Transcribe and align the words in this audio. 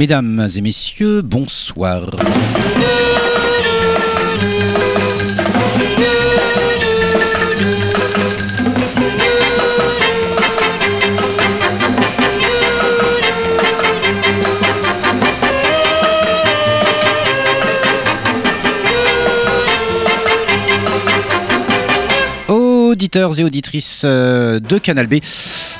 Mesdames 0.00 0.48
et 0.56 0.62
messieurs, 0.62 1.20
bonsoir. 1.20 2.06
Auditeurs 22.48 23.38
et 23.38 23.44
auditrices 23.44 24.02
euh, 24.06 24.60
de 24.60 24.78
Canal 24.78 25.08
B, 25.08 25.16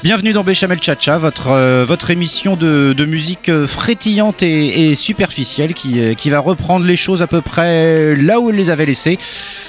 Bienvenue 0.03 0.33
dans 0.33 0.45
Béchamel 0.45 0.83
Chacha, 0.83 1.19
votre, 1.19 1.49
euh, 1.49 1.85
votre 1.87 2.11
émission 2.11 2.57
de, 2.57 2.95
de 2.97 3.05
musique 3.05 3.51
euh, 3.51 3.67
frétillante 3.67 4.43
et, 4.43 4.95
superficielle 4.95 5.75
qui, 5.75 6.01
euh, 6.01 6.15
qui 6.15 6.31
va 6.31 6.39
reprendre 6.39 6.87
les 6.87 6.97
choses 6.97 7.21
à 7.21 7.27
peu 7.27 7.43
près 7.43 8.17
là 8.17 8.41
où 8.41 8.49
elle 8.49 8.57
les 8.57 8.71
avait 8.71 8.87
laissées. 8.87 9.19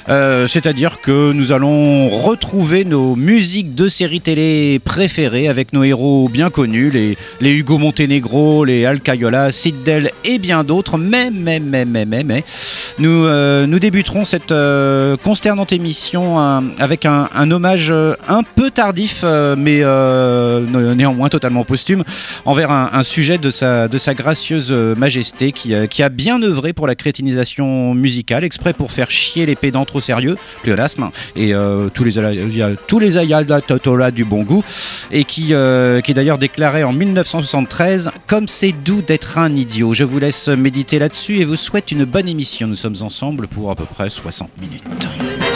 C'est-à-dire 0.07 0.99
que 0.99 1.31
nous 1.31 1.51
allons 1.51 2.09
retrouver 2.09 2.83
nos 2.85 3.15
musiques 3.15 3.75
de 3.75 3.87
séries 3.87 4.19
télé 4.19 4.79
préférées 4.83 5.47
avec 5.47 5.73
nos 5.73 5.83
héros 5.83 6.27
bien 6.27 6.49
connus, 6.49 6.91
les, 6.91 7.17
les 7.39 7.51
Hugo 7.51 7.77
Montenegro, 7.77 8.65
les 8.65 8.85
Al 8.85 8.99
Cayola, 8.99 9.53
Sid 9.53 9.83
Del 9.83 10.11
et 10.25 10.37
bien 10.37 10.65
d'autres. 10.65 10.97
Mais, 10.97 11.29
mais, 11.31 11.61
mais, 11.61 11.85
mais, 11.85 12.05
mais, 12.05 12.23
mais, 12.23 12.43
nous, 12.99 13.25
nous 13.67 13.79
débuterons 13.79 14.25
cette 14.25 14.53
consternante 15.23 15.71
émission 15.71 16.39
euh, 16.39 16.59
avec 16.79 17.05
un, 17.05 17.29
un 17.33 17.51
hommage 17.51 17.91
un 17.91 18.43
peu 18.43 18.69
tardif, 18.71 19.23
mais 19.57 19.81
néanmoins 20.95 21.29
totalement 21.29 21.63
posthume, 21.63 22.03
envers 22.45 22.71
un, 22.71 23.03
sujet 23.03 23.37
de 23.37 23.49
sa, 23.49 23.87
de 23.87 23.97
sa 23.97 24.13
gracieuse 24.13 24.67
euh, 24.71 24.95
majesté 24.95 25.51
qui, 25.51 25.73
euh, 25.73 25.87
qui 25.87 26.03
a 26.03 26.09
bien 26.09 26.41
œuvré 26.41 26.73
pour 26.73 26.87
la 26.87 26.95
crétinisation 26.95 27.93
musicale, 27.93 28.43
exprès 28.43 28.73
pour 28.73 28.91
faire 28.91 29.09
chier 29.09 29.45
les 29.45 29.55
pédants 29.55 29.85
trop 29.85 30.01
sérieux, 30.01 30.37
pléonasme, 30.63 31.09
et 31.35 31.53
euh, 31.53 31.89
tous 31.93 32.03
les, 32.03 32.13
tous 32.87 32.99
les 32.99 33.17
ayatollahs 33.17 34.11
du 34.11 34.25
bon 34.25 34.43
goût, 34.43 34.63
et 35.11 35.23
qui, 35.23 35.49
euh, 35.51 36.01
qui 36.01 36.13
d'ailleurs 36.13 36.37
déclarait 36.37 36.83
en 36.83 36.93
1973 36.93 38.11
Comme 38.27 38.47
c'est 38.47 38.71
doux 38.71 39.01
d'être 39.01 39.37
un 39.37 39.53
idiot. 39.55 39.93
Je 39.93 40.03
vous 40.03 40.19
laisse 40.19 40.47
méditer 40.47 40.99
là-dessus 40.99 41.39
et 41.39 41.45
vous 41.45 41.55
souhaite 41.55 41.91
une 41.91 42.05
bonne 42.05 42.27
émission. 42.27 42.67
Nous 42.67 42.75
sommes 42.75 42.97
ensemble 43.01 43.47
pour 43.47 43.71
à 43.71 43.75
peu 43.75 43.85
près 43.85 44.09
60 44.09 44.49
minutes. 44.61 45.50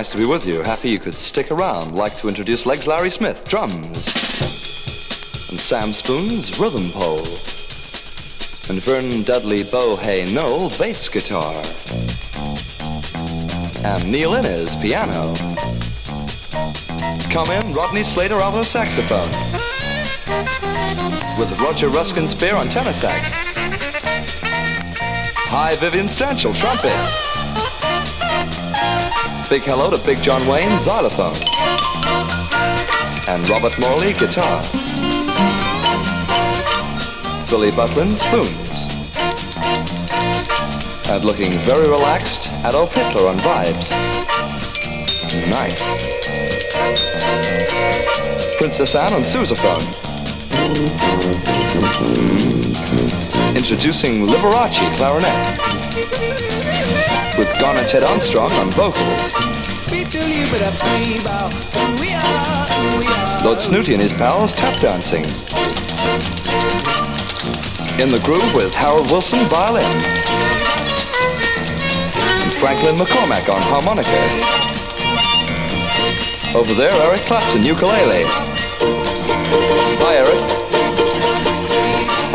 Nice 0.00 0.08
to 0.08 0.16
be 0.16 0.24
with 0.24 0.48
you. 0.48 0.62
Happy 0.62 0.88
you 0.88 0.98
could 0.98 1.12
stick 1.12 1.50
around. 1.50 1.94
Like 1.94 2.16
to 2.20 2.28
introduce 2.28 2.64
Legs 2.64 2.86
Larry 2.86 3.10
Smith, 3.10 3.46
drums. 3.46 3.84
And 5.50 5.60
Sam 5.60 5.92
Spoon's 5.92 6.58
rhythm 6.58 6.88
pole. 6.88 7.20
And 8.72 8.80
Vernon 8.80 9.20
Dudley 9.28 9.60
Bohay 9.68 10.24
Knoll, 10.32 10.70
bass 10.80 11.06
guitar. 11.12 11.52
And 13.84 14.10
Neil 14.10 14.32
Innes, 14.32 14.74
piano. 14.80 15.36
Come 17.28 17.50
in, 17.52 17.74
Rodney 17.74 18.02
Slater, 18.02 18.40
alto 18.40 18.62
saxophone. 18.62 19.28
With 21.38 21.60
Roger 21.60 21.88
Ruskin 21.88 22.26
Spear 22.26 22.56
on 22.56 22.68
tenor 22.68 22.94
sax. 22.94 23.20
Hi, 25.52 25.74
Vivian 25.76 26.06
Stanchel, 26.06 26.58
trumpet. 26.58 27.30
Big 29.50 29.62
hello 29.62 29.90
to 29.90 29.98
Big 30.06 30.22
John 30.22 30.46
Wayne, 30.46 30.78
xylophone. 30.78 31.34
And 33.28 33.48
Robert 33.50 33.76
Morley, 33.80 34.12
guitar. 34.12 34.62
Billy 37.50 37.70
Butlin, 37.74 38.16
spoons. 38.16 38.70
And 41.10 41.24
looking 41.24 41.50
very 41.66 41.88
relaxed, 41.88 42.64
Adolf 42.64 42.94
Hitler 42.94 43.26
on 43.26 43.38
vibes. 43.38 43.90
Nice. 45.50 45.82
Princess 48.56 48.94
Anne 48.94 49.12
on 49.12 49.22
sousaphone. 49.22 49.82
Introducing 53.56 54.26
Liberace 54.26 54.80
clarinet 54.96 55.36
with 57.36 57.48
Garnet 57.60 57.88
Ted 57.88 58.02
Armstrong 58.04 58.50
on 58.52 58.68
vocals. 58.70 59.34
Lord 63.44 63.60
Snooty 63.60 63.94
and 63.94 64.02
his 64.02 64.12
pals 64.12 64.52
tap 64.52 64.78
dancing. 64.80 65.24
In 68.00 68.08
the 68.08 68.20
groove 68.24 68.54
with 68.54 68.74
Harold 68.74 69.10
Wilson 69.10 69.40
violin. 69.48 69.84
And 72.42 72.52
Franklin 72.60 72.96
McCormack 72.96 73.48
on 73.48 73.62
harmonica. 73.62 74.20
Over 76.56 76.74
there, 76.74 76.92
Eric 77.02 77.20
Clapton, 77.20 77.62
ukulele. 77.64 78.24
Hi, 80.02 80.16
Eric. 80.16 80.59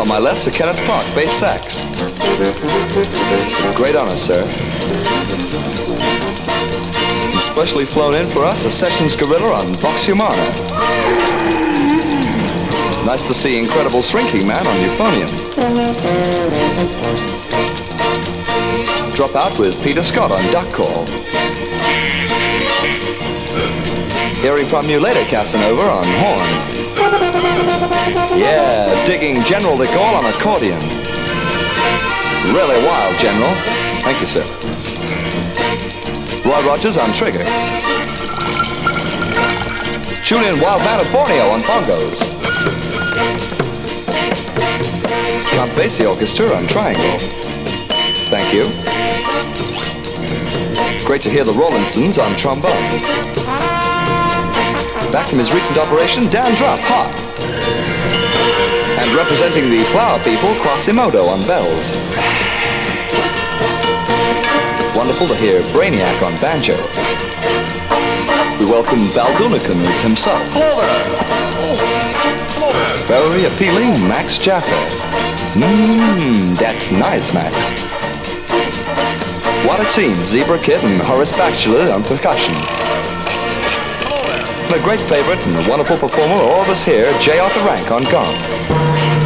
On 0.06 0.10
my 0.10 0.18
left, 0.20 0.42
Sir 0.42 0.52
Kenneth 0.52 0.78
Clark, 0.84 1.04
bass 1.16 1.32
sax. 1.32 1.80
Great 3.74 3.96
honor, 3.96 4.14
sir. 4.14 4.40
And 7.24 7.40
specially 7.40 7.84
flown 7.84 8.14
in 8.14 8.24
for 8.26 8.44
us, 8.44 8.64
a 8.64 8.70
Sessions 8.70 9.16
Gorilla 9.16 9.54
on 9.54 9.74
Vox 9.74 10.04
Humana. 10.04 10.36
Nice 13.04 13.26
to 13.26 13.34
see 13.34 13.58
Incredible 13.58 14.00
Shrinking 14.00 14.46
Man 14.46 14.64
on 14.64 14.76
euphonium. 14.76 15.26
Drop 19.16 19.34
out 19.34 19.58
with 19.58 19.82
Peter 19.82 20.04
Scott 20.04 20.30
on 20.30 20.52
duck 20.52 20.72
call. 20.72 21.04
Hearing 24.40 24.66
from 24.66 24.88
you 24.88 25.00
later, 25.00 25.24
Casanova, 25.24 25.82
on 25.82 26.04
horn. 26.20 26.75
Yeah, 28.36 29.06
digging 29.06 29.40
General 29.42 29.76
de 29.76 29.86
Gaulle 29.86 30.16
on 30.18 30.26
accordion. 30.26 30.78
Really 32.52 32.78
wild, 32.86 33.16
General. 33.18 33.54
Thank 34.02 34.20
you, 34.20 34.26
sir. 34.26 34.44
Roy 36.48 36.66
Rogers 36.66 36.96
on 36.96 37.12
trigger. 37.12 37.44
Julian 40.24 40.60
Wild 40.60 40.80
Man 40.80 41.00
of 41.00 41.10
Borneo 41.12 41.48
on 41.48 41.60
bongos. 41.60 42.18
Count 45.50 45.70
Basie 45.72 46.08
Orchestra 46.08 46.52
on 46.54 46.66
triangle. 46.66 47.18
Thank 48.28 48.52
you. 48.52 48.62
Great 51.06 51.22
to 51.22 51.30
hear 51.30 51.44
the 51.44 51.52
Rollinsons 51.52 52.18
on 52.18 52.36
trombone. 52.36 53.45
Back 55.12 55.28
from 55.28 55.38
his 55.38 55.52
recent 55.52 55.78
operation, 55.78 56.26
Dan 56.28 56.54
Druff, 56.56 56.80
harp. 56.82 57.12
And 58.98 59.12
representing 59.14 59.70
the 59.70 59.84
flower 59.92 60.18
people, 60.24 60.54
Quasimodo 60.62 61.26
on 61.28 61.44
bells. 61.46 61.92
Wonderful 64.96 65.28
to 65.28 65.34
hear 65.36 65.60
Brainiac 65.74 66.22
on 66.24 66.32
banjo. 66.40 66.76
We 68.58 68.64
welcome 68.70 69.00
Baldunicans 69.12 70.00
himself. 70.00 70.40
Hello 70.52 70.80
there. 70.80 71.26
Very 73.06 73.44
appealing, 73.44 74.08
Max 74.08 74.38
Jaffa. 74.38 74.74
Mmm, 75.60 76.56
that's 76.58 76.90
nice, 76.90 77.32
Max. 77.34 77.54
What 79.66 79.80
a 79.80 79.90
team, 79.90 80.14
Zebra 80.24 80.58
Kid 80.58 80.82
and 80.84 81.00
Horace 81.02 81.32
Bachelor 81.32 81.92
on 81.92 82.02
percussion. 82.02 82.54
A 84.76 84.82
great 84.82 85.00
favorite 85.00 85.42
and 85.46 85.56
a 85.56 85.70
wonderful 85.70 85.96
performer, 85.96 86.34
all 86.34 86.60
of 86.60 86.68
us 86.68 86.84
here, 86.84 87.10
J. 87.22 87.38
Arthur 87.38 87.64
Rank 87.64 87.90
on 87.90 88.02
gong. 88.12 89.25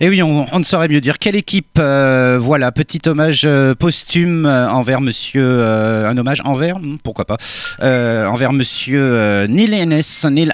Et 0.00 0.10
oui, 0.10 0.22
on, 0.22 0.46
ne 0.58 0.64
saurait 0.64 0.88
mieux 0.88 1.00
dire. 1.00 1.18
Quelle 1.18 1.36
équipe 1.36 1.78
euh, 1.78 2.38
Voilà, 2.40 2.70
petit 2.70 3.00
hommage 3.06 3.42
euh, 3.46 3.74
posthume 3.74 4.44
euh, 4.44 4.68
envers 4.68 5.00
monsieur. 5.00 5.62
un 5.62 6.16
hommage 6.18 6.42
envers 6.44 6.78
hmm, 6.78 6.98
Pourquoi 7.02 7.24
pas 7.24 7.38
Envers 7.80 8.52
monsieur 8.52 9.46
Neil 9.48 9.72
Innes, 9.74 10.02
Neil 10.30 10.52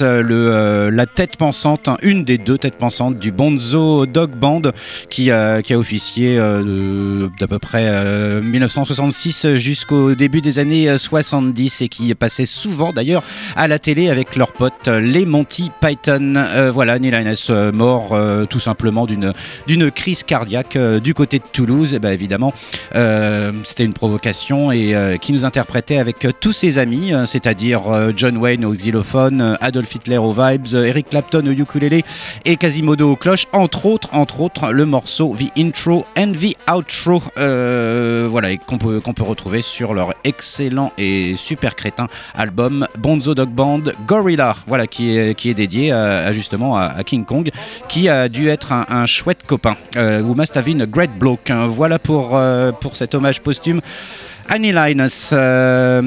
euh, 0.00 0.22
le, 0.22 0.88
la 0.90 1.04
tête 1.06 1.36
pensante, 1.36 1.88
hein, 1.88 1.98
une 2.02 2.24
des 2.24 2.38
deux 2.38 2.56
têtes 2.56 2.78
pensantes 2.78 3.18
du 3.18 3.30
Bonzo 3.30 4.06
Dog 4.06 4.30
Band 4.30 4.62
qui, 5.10 5.30
a- 5.30 5.60
qui 5.62 5.74
a 5.74 5.78
officié 5.78 6.36
d'à 6.38 7.46
peu 7.46 7.58
près 7.58 7.84
euh, 7.88 8.40
1966 8.42 9.56
jusqu'au 9.56 10.14
début 10.14 10.40
des 10.40 10.58
années 10.58 10.88
euh, 10.88 10.96
70 10.96 11.82
et 11.82 11.88
qui 11.88 12.14
passait 12.14 12.46
souvent 12.46 12.92
d'ailleurs 12.92 13.22
à 13.54 13.68
la 13.68 13.78
télé 13.78 14.08
avec 14.08 14.34
leurs 14.34 14.52
potes 14.52 14.88
les 14.88 15.26
Monty 15.26 15.70
Python. 15.80 16.42
Voilà, 16.72 16.98
Neil 16.98 17.14
euh, 17.50 17.70
mort 17.72 18.18
tout 18.48 18.58
simplement 18.60 18.77
d'une 19.66 19.90
crise 19.90 20.22
cardiaque 20.22 20.76
euh, 20.76 21.00
du 21.00 21.14
côté 21.14 21.38
de 21.38 21.44
Toulouse. 21.52 21.94
Et 21.94 21.98
ben 21.98 22.10
évidemment, 22.10 22.52
euh, 22.94 23.52
c'était 23.64 23.84
une 23.84 23.92
provocation 23.92 24.72
et 24.72 24.94
euh, 24.94 25.16
qui 25.16 25.32
nous 25.32 25.44
interprétait 25.44 25.98
avec 25.98 26.26
tous 26.40 26.52
ses 26.52 26.78
amis, 26.78 27.12
euh, 27.12 27.26
c'est-à-dire 27.26 27.82
John 28.16 28.36
Wayne 28.36 28.64
au 28.64 28.72
xylophone, 28.72 29.56
Adolf 29.60 29.94
Hitler 29.94 30.18
aux 30.18 30.32
vibes, 30.32 30.66
Eric 30.74 31.10
Clapton 31.10 31.44
au 31.46 31.50
ukulélé 31.50 32.04
et 32.44 32.56
Quasimodo 32.56 33.12
aux 33.12 33.16
cloches, 33.16 33.46
entre 33.52 33.86
autres, 33.86 34.08
entre 34.12 34.40
autres, 34.40 34.72
le 34.72 34.86
morceau 34.86 35.34
The 35.38 35.58
Intro 35.58 36.04
and 36.16 36.32
The 36.32 36.56
Outro, 36.70 37.22
voilà, 37.36 38.56
qu'on 38.56 38.78
peut 38.78 39.22
retrouver 39.22 39.62
sur 39.62 39.94
leur 39.94 40.14
excellent 40.24 40.92
et 40.98 41.34
super 41.36 41.74
crétin 41.74 42.08
album 42.34 42.86
Bonzo 42.98 43.34
Dog 43.34 43.50
Band 43.50 43.82
Gorilla, 44.06 44.56
voilà, 44.66 44.86
qui 44.86 45.16
est 45.16 45.54
dédié 45.54 45.94
justement 46.32 46.76
à 46.76 47.02
King 47.04 47.24
Kong, 47.24 47.50
qui 47.88 48.08
a 48.08 48.28
dû 48.28 48.48
être 48.48 48.67
un, 48.72 49.06
chouette 49.06 49.44
copain. 49.46 49.76
Euh, 49.96 50.22
must 50.22 50.56
have 50.56 50.64
been 50.64 50.80
a 50.82 50.86
great 50.86 51.10
bloke. 51.18 51.50
hein. 51.50 51.66
Voilà 51.66 51.98
pour 51.98 52.36
euh, 52.36 52.72
pour 52.72 52.96
cet 52.96 53.14
hommage 53.14 53.40
posthume. 53.40 53.80
Annie 54.50 54.72
Linus, 54.72 55.30
euh, 55.34 56.00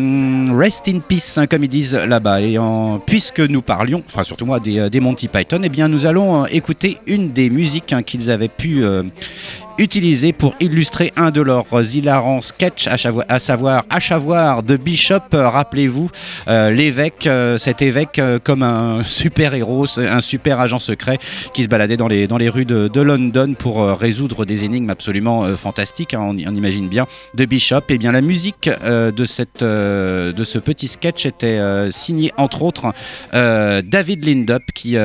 rest 0.58 0.88
in 0.88 1.00
peace, 1.00 1.38
hein, 1.38 1.46
comme 1.46 1.64
ils 1.64 1.70
disent 1.70 1.94
là-bas. 1.94 2.42
Et 2.42 2.58
puisque 3.06 3.40
nous 3.40 3.62
parlions, 3.62 4.04
enfin 4.08 4.24
surtout 4.24 4.48
moi, 4.48 4.60
des, 4.60 4.80
euh, 4.80 4.90
Monty 5.00 5.28
Python, 5.28 5.60
eh 5.64 5.70
bien 5.70 5.88
nous 5.88 6.08
allons 6.08 6.48
écouter 6.48 6.98
une 7.06 7.32
des 7.32 7.52
musiques 7.52 7.94
hein, 7.94 8.02
qu'ils 8.02 8.32
avaient 8.32 8.48
pu 8.48 8.84
utiliser 9.82 10.32
pour 10.32 10.54
illustrer 10.60 11.12
un 11.18 11.32
de 11.32 11.42
leurs 11.42 11.66
hilarants 11.96 12.42
sketchs, 12.42 12.88
à 12.88 12.98
savoir, 12.98 13.84
à 13.90 14.00
savoir 14.00 14.64
de 14.64 14.78
Bishop. 14.78 15.34
Euh, 15.34 15.50
Rappelez-vous, 15.50 16.10
euh, 16.48 16.70
l'évêque, 16.70 17.26
euh, 17.26 17.58
cet 17.58 17.82
évêque 17.82 18.22
comme 18.44 18.62
un 18.62 19.04
super 19.22 19.56
héros, 19.56 19.88
un 19.98 20.22
super 20.22 20.60
agent 20.60 20.80
secret 20.80 21.18
qui 21.54 21.64
se 21.64 21.68
baladait 21.68 21.98
dans 21.98 22.08
les, 22.08 22.28
dans 22.28 22.38
les 22.38 22.48
rues 22.48 22.66
de, 22.66 22.88
de 22.88 23.02
London 23.02 23.56
pour 23.58 23.88
résoudre 23.88 24.46
des 24.46 24.64
énigmes 24.64 24.92
absolument 24.92 25.56
fantastiques, 25.56 26.14
hein, 26.14 26.22
on, 26.22 26.38
imagine 26.38 26.88
bien, 26.88 27.08
de 27.34 27.46
Bishop. 27.46 27.82
Et 27.90 27.98
bien 27.98 28.12
la 28.12 28.22
musique 28.22 28.70
de, 28.70 29.26
cette, 29.26 29.64
de 29.64 30.44
ce 30.44 30.60
petit 30.60 30.88
sketch 30.88 31.26
était 31.26 31.60
signée 31.90 32.32
entre 32.38 32.62
autres 32.62 32.94
David 33.34 34.26
Lindup 34.26 34.64
qui, 34.74 34.96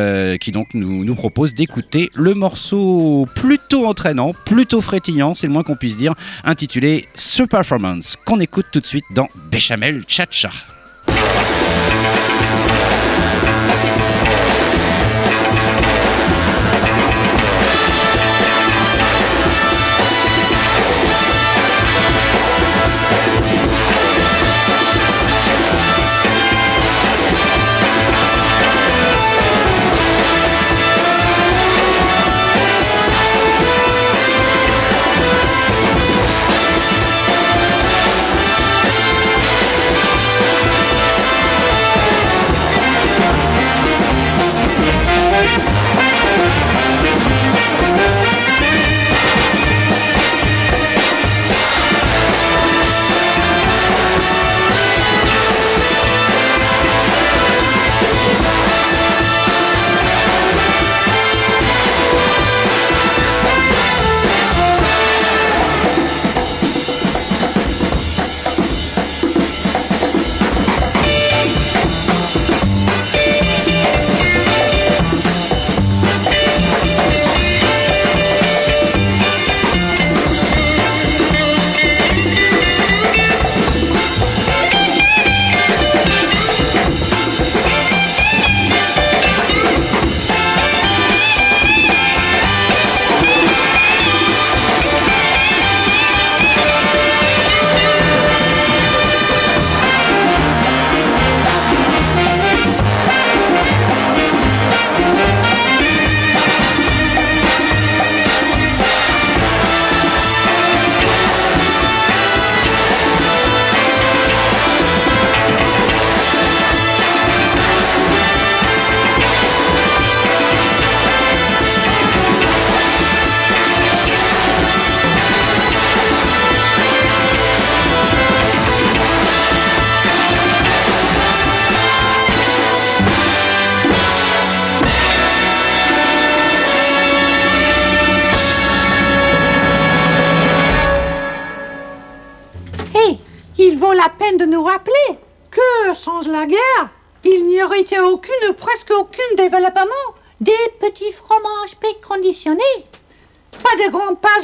qui 0.40 0.52
donc 0.52 0.68
nous, 0.74 1.04
nous 1.04 1.14
propose 1.14 1.54
d'écouter 1.54 2.10
le 2.14 2.34
morceau 2.34 3.26
plutôt 3.34 3.86
entraînant, 3.86 4.32
plutôt 4.44 4.65
frétillant, 4.80 5.34
c'est 5.34 5.46
le 5.46 5.52
moins 5.52 5.62
qu'on 5.62 5.76
puisse 5.76 5.96
dire, 5.96 6.14
intitulé 6.44 7.06
Super 7.14 7.60
Performance, 7.60 8.16
qu'on 8.24 8.40
écoute 8.40 8.66
tout 8.72 8.80
de 8.80 8.86
suite 8.86 9.04
dans 9.14 9.28
Béchamel 9.50 10.04
Chacha. 10.06 10.50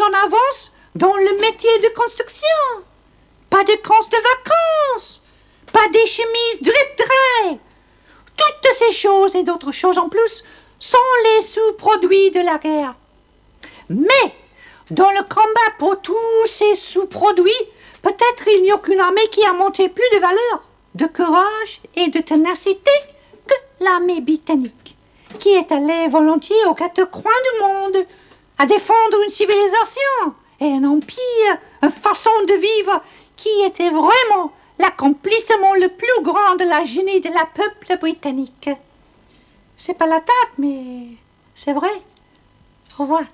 En 0.02 0.26
avance 0.26 0.73
dans 0.94 1.14
le 1.14 1.40
métier 1.40 1.78
de 1.78 1.88
construction. 1.94 2.47
Pas 3.50 3.64
de 3.64 3.75
camps 3.76 4.09
de 4.11 4.16
vacances, 4.16 5.23
pas 5.73 5.88
des 5.88 6.06
chemises 6.06 6.62
drip 6.62 7.09
Toutes 8.37 8.73
ces 8.73 8.92
choses 8.92 9.37
et 9.37 9.42
d'autres 9.42 9.73
choses 9.73 9.99
en 9.99 10.09
plus 10.09 10.44
sont 10.78 10.99
les 11.25 11.42
sous-produits 11.42 12.30
de 12.30 12.40
la 12.40 12.59
guerre. 12.59 12.94
Mais, 13.88 14.35
dans 14.90 15.11
le 15.11 15.23
combat 15.23 15.76
pour 15.78 16.00
tous 16.00 16.47
ces 16.47 16.75
sous-produits, 16.75 17.52
peut-être 18.02 18.49
il 18.49 18.62
n'y 18.62 18.71
a 18.71 18.75
aucune 18.75 19.00
armée 19.00 19.28
qui 19.30 19.44
a 19.44 19.52
monté 19.52 19.88
plus 19.88 20.09
de 20.14 20.21
valeur, 20.21 20.64
de 20.94 21.06
courage 21.06 21.80
et 21.94 22.09
de 22.09 22.21
ténacité 22.21 22.90
que 23.47 23.85
l'armée 23.85 24.21
britannique, 24.21 24.97
qui 25.38 25.50
est 25.50 25.71
allée 25.71 26.09
volontiers 26.09 26.64
aux 26.66 26.75
quatre 26.75 27.04
coins 27.04 27.32
du 27.54 27.62
monde 27.62 28.06
à 28.59 28.66
défendre 28.66 29.23
une 29.23 29.28
civilisation 29.28 30.35
et 30.61 30.73
un 30.73 30.85
empire, 30.85 31.59
une 31.82 31.90
façon 31.90 32.30
de 32.47 32.54
vivre 32.54 33.02
qui 33.37 33.50
était 33.66 33.90
vraiment 33.90 34.52
l'accomplissement 34.78 35.75
le 35.75 35.88
plus 35.88 36.23
grand 36.23 36.56
de 36.56 36.64
la 36.64 36.85
génie 36.85 37.21
de 37.21 37.30
la 37.30 37.47
peuple 37.47 37.99
britannique. 37.99 38.71
C'est 39.76 39.94
pas 39.94 40.06
la 40.06 40.21
table, 40.21 40.52
mais 40.59 41.06
c'est 41.54 41.73
vrai. 41.73 41.90
Au 42.99 43.02
revoir. 43.02 43.25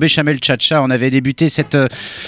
Béchamel 0.00 0.38
Chacha, 0.42 0.82
on 0.82 0.90
avait 0.90 1.10
débuté 1.10 1.48
cette, 1.48 1.76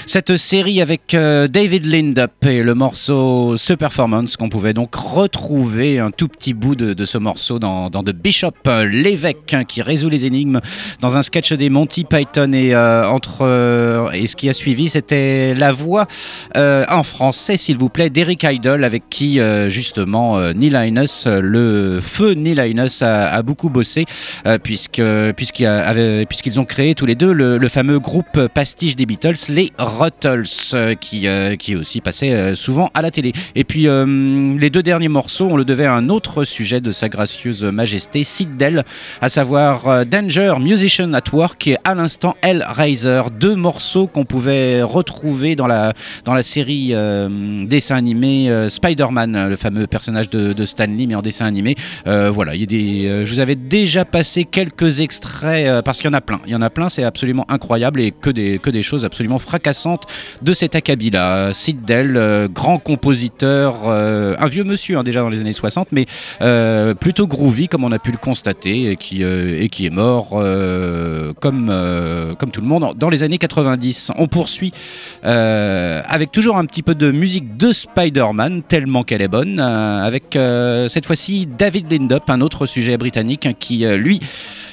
cette 0.06 0.36
série 0.36 0.80
avec 0.80 1.14
euh, 1.14 1.46
David 1.46 1.86
Lindup 1.86 2.44
et 2.44 2.62
le 2.62 2.74
morceau 2.74 3.56
Ce 3.56 3.72
Performance 3.72 4.36
qu'on 4.36 4.48
pouvait 4.48 4.72
donc 4.72 4.94
retrouver 4.94 5.98
un 5.98 6.10
tout 6.10 6.28
petit 6.28 6.54
bout 6.54 6.74
de, 6.74 7.04
ce 7.04 7.18
morceau 7.18 7.58
dans, 7.58 7.90
dans 7.90 8.02
The 8.02 8.12
Bishop, 8.12 8.52
l'évêque 8.90 9.54
hein, 9.54 9.64
qui 9.64 9.82
résout 9.82 10.08
les 10.08 10.24
énigmes 10.24 10.60
dans 11.00 11.16
un 11.16 11.22
sketch 11.22 11.52
des 11.52 11.70
Monty 11.70 12.04
Python. 12.04 12.52
Et 12.52 12.74
euh, 12.74 13.08
entre 13.08 13.42
euh, 13.42 14.10
et 14.12 14.26
ce 14.26 14.36
qui 14.36 14.48
a 14.48 14.54
suivi 14.54 14.88
c'était 14.88 15.54
la 15.54 15.72
voix 15.72 16.06
en 16.54 17.02
français 17.02 17.56
s'il 17.56 17.78
vous 17.78 17.88
plaît 17.88 18.10
d'Eric 18.10 18.44
Idle 18.44 18.84
avec 18.84 19.08
qui 19.08 19.38
justement 19.68 20.38
Neil 20.52 20.70
Linus, 20.70 21.26
le 21.26 22.00
feu 22.00 22.34
Neil 22.34 22.54
Linus 22.54 23.02
a, 23.02 23.42
beaucoup 23.42 23.70
bossé 23.70 24.04
puisque 24.62 25.02
puisqu'ils 25.36 26.60
ont 26.60 26.64
créé 26.64 26.94
tous 26.94 27.06
les 27.06 27.14
deux 27.14 27.32
le, 27.32 27.68
fameux 27.68 27.98
groupe 27.98 28.48
pastiche 28.48 28.96
des 28.96 29.06
Beatles, 29.06 29.34
les 29.48 29.70
Ruttles, 29.98 30.44
euh, 30.74 30.94
qui, 30.94 31.26
euh, 31.26 31.56
qui 31.56 31.76
aussi 31.76 32.00
passait 32.00 32.32
euh, 32.32 32.54
souvent 32.54 32.90
à 32.94 33.02
la 33.02 33.10
télé. 33.10 33.32
Et 33.54 33.64
puis 33.64 33.82
les 33.82 34.70
deux 34.70 34.82
derniers 34.82 35.08
morceaux, 35.08 35.48
on 35.50 35.56
le 35.56 35.64
devait 35.64 35.84
à 35.84 35.94
un 35.94 36.08
autre 36.08 36.44
sujet 36.44 36.80
de 36.80 36.92
sa 36.92 37.08
gracieuse 37.08 37.64
majesté, 37.64 38.24
Sid 38.24 38.56
Dell, 38.56 38.84
à 39.20 39.28
savoir 39.28 40.06
Danger, 40.06 40.54
Musician 40.60 41.12
at 41.14 41.22
Work 41.32 41.66
et 41.66 41.76
à 41.84 41.94
l'instant 41.94 42.36
Hellraiser, 42.42 43.22
deux 43.38 43.54
morceaux 43.54 44.06
qu'on 44.06 44.24
pouvait 44.24 44.82
retrouver 44.82 45.56
dans 45.56 45.66
la, 45.66 45.92
dans 46.24 46.34
la 46.34 46.42
série 46.42 46.94
dessin 47.66 47.96
animé 47.96 48.68
Spider-Man, 48.68 49.48
le 49.48 49.56
fameux 49.56 49.86
personnage 49.86 50.30
de, 50.30 50.52
de 50.52 50.64
Stan 50.64 50.86
Lee, 50.86 51.06
mais 51.06 51.14
en 51.14 51.22
dessin 51.22 51.46
animé. 51.46 51.74
voilà, 52.04 52.54
il 52.54 52.60
y 52.60 52.64
a 52.64 52.66
des, 52.66 53.24
je 53.24 53.32
vous 53.32 53.40
avais 53.40 53.56
déjà 53.56 54.04
passé 54.04 54.44
quelques 54.44 55.00
extraits 55.00 55.82
parce 55.84 55.98
qu'il 55.98 56.06
y 56.06 56.10
en 56.10 56.16
a 56.16 56.20
plein. 56.20 56.40
Il 56.46 56.52
y 56.52 56.56
en 56.56 56.62
a 56.62 56.70
plein 56.70 56.88
c'est 56.88 57.04
absolument 57.04 57.46
incroyable 57.48 58.00
et 58.00 58.10
que 58.10 58.30
des, 58.30 58.58
que 58.58 58.70
des 58.70 58.82
choses 58.82 59.04
absolument 59.04 59.38
fracassantes 59.38 59.81
de 60.42 60.54
cet 60.54 60.74
acabit-là. 60.74 61.52
Sid 61.52 61.84
Dell, 61.84 62.16
euh, 62.16 62.48
grand 62.48 62.78
compositeur, 62.78 63.82
euh, 63.86 64.34
un 64.38 64.46
vieux 64.46 64.64
monsieur 64.64 64.98
hein, 64.98 65.02
déjà 65.02 65.20
dans 65.20 65.28
les 65.28 65.40
années 65.40 65.52
60, 65.52 65.88
mais 65.92 66.06
euh, 66.40 66.94
plutôt 66.94 67.26
groovy 67.26 67.68
comme 67.68 67.84
on 67.84 67.92
a 67.92 67.98
pu 67.98 68.10
le 68.12 68.16
constater 68.16 68.90
et 68.90 68.96
qui, 68.96 69.22
est 69.22 69.90
mort 69.90 70.30
comme, 71.40 72.36
comme 72.38 72.50
tout 72.50 72.60
le 72.60 72.66
monde 72.66 72.94
dans 72.96 73.08
les 73.08 73.22
années 73.22 73.38
90. 73.38 74.12
On 74.16 74.28
poursuit 74.28 74.72
avec 75.22 76.30
toujours 76.32 76.56
un 76.56 76.64
petit 76.64 76.82
peu 76.82 76.94
de 76.94 77.10
musique 77.10 77.56
de 77.56 77.72
Spider-Man, 77.72 78.62
tellement 78.62 79.02
qu'elle 79.02 79.22
est 79.22 79.28
bonne, 79.28 79.58
avec 79.60 80.38
cette 80.88 81.06
fois-ci 81.06 81.46
David 81.46 81.90
Lindup, 81.90 82.28
un 82.28 82.40
autre 82.40 82.66
sujet 82.66 82.96
britannique 82.96 83.48
qui, 83.58 83.84
lui, 83.86 84.20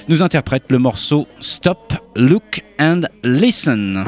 nous 0.08 0.22
interprète 0.22 0.64
le 0.70 0.80
morceau 0.80 1.28
Stop, 1.40 1.94
Look 2.16 2.64
and 2.80 3.04
Listen. 3.24 4.04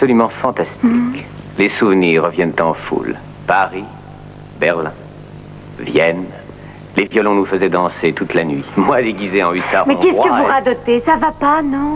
Absolument 0.00 0.30
fantastique. 0.30 0.82
Mm. 0.82 1.12
Les 1.58 1.68
souvenirs 1.78 2.24
reviennent 2.24 2.54
en 2.58 2.72
foule. 2.72 3.16
Paris, 3.46 3.84
Berlin, 4.58 4.92
Vienne, 5.78 6.24
Les 6.96 7.04
violons 7.04 7.34
nous 7.34 7.44
faisaient 7.44 7.68
danser 7.68 8.14
toute 8.14 8.32
la 8.32 8.44
nuit. 8.44 8.64
Moi 8.76 9.02
déguisé 9.02 9.44
en 9.44 9.52
hussard. 9.52 9.86
Mais 9.86 9.96
qu'est-ce 9.96 10.16
que 10.16 10.42
vous 10.42 10.48
radotez 10.48 11.00
Ça 11.00 11.16
va 11.16 11.32
pas, 11.32 11.60
non? 11.60 11.94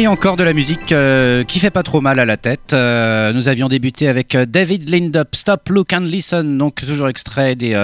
Et 0.00 0.06
encore 0.06 0.38
de 0.38 0.44
la 0.44 0.54
musique 0.54 0.92
euh, 0.92 1.44
qui 1.44 1.58
fait 1.58 1.68
pas 1.68 1.82
trop 1.82 2.00
mal 2.00 2.20
à 2.20 2.24
la 2.24 2.38
tête. 2.38 2.72
Euh, 2.72 3.34
nous 3.34 3.48
avions 3.48 3.68
débuté 3.68 4.08
avec 4.08 4.34
euh, 4.34 4.46
David 4.46 4.88
Lindup, 4.88 5.34
Stop, 5.34 5.68
Look 5.68 5.92
and 5.92 6.04
Listen, 6.04 6.56
donc 6.56 6.76
toujours 6.76 7.08
extrait 7.08 7.54
des 7.54 7.76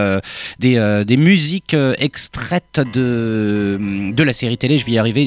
des, 0.58 1.16
musiques 1.18 1.76
extraites 1.98 2.80
de 2.94 3.78
de 4.14 4.22
la 4.22 4.32
série 4.32 4.56
télé. 4.56 4.78
Je 4.78 4.86
vais 4.86 4.92
y 4.92 4.98
arriver. 4.98 5.26